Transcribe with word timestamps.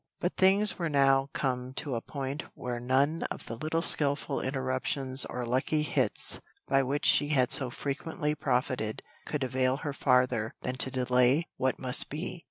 But 0.19 0.35
things 0.35 0.79
were 0.79 0.89
now 0.89 1.29
come 1.31 1.73
to 1.73 1.93
a 1.93 2.01
point 2.01 2.45
where 2.55 2.79
none 2.79 3.21
of 3.29 3.45
the 3.45 3.55
little 3.55 3.83
skilful 3.83 4.41
interruptions 4.41 5.25
or 5.25 5.45
lucky 5.45 5.83
hits, 5.83 6.39
by 6.67 6.81
which 6.81 7.05
she 7.05 7.27
had 7.29 7.51
so 7.51 7.69
frequently 7.69 8.33
profited, 8.33 9.03
could 9.27 9.43
avail 9.43 9.77
her 9.85 9.93
farther 9.93 10.55
than 10.63 10.77
to 10.77 10.89
delay 10.89 11.45
what 11.57 11.77
must 11.77 12.09
be. 12.09 12.39